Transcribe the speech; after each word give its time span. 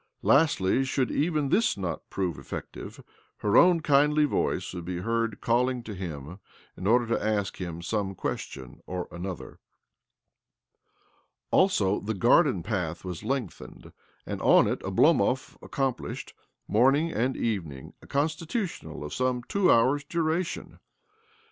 Last 0.23 0.57
should 0.85 1.11
even 1.11 1.49
this 1.49 1.77
not 1.77 2.09
prove 2.09 2.39
effective, 2.39 3.03
her 3.37 3.55
o\ 3.55 3.79
kindly 3.81 4.25
voice 4.25 4.73
would 4.73 4.83
be 4.83 5.01
heard 5.01 5.41
calling 5.41 5.83
to 5.83 5.93
hii 5.93 6.39
in 6.75 6.87
order 6.87 7.05
to 7.05 7.23
ask 7.23 7.57
him 7.57 7.83
some 7.83 8.15
question 8.15 8.81
or 8.87 9.07
anoth( 9.09 9.59
Also, 11.51 11.99
the 11.99 12.15
garden 12.15 12.63
path 12.63 13.05
was 13.05 13.23
lengthened, 13.23 13.93
a: 14.25 14.39
on 14.39 14.67
it 14.67 14.79
Oblomov 14.79 15.59
accom'plished, 15.59 16.33
morning 16.67 17.11
a: 17.15 17.31
evening, 17.33 17.93
a 18.01 18.07
constitutional 18.07 19.03
of 19.03 19.13
some 19.13 19.43
two 19.43 19.67
hou 19.69 19.99
duration. 20.09 20.79